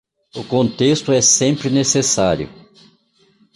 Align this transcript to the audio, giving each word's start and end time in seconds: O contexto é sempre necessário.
O 0.33 0.43
contexto 0.43 1.11
é 1.13 1.21
sempre 1.21 1.69
necessário. 1.69 2.49